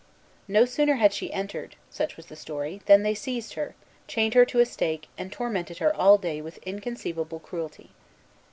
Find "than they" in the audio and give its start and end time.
2.87-3.13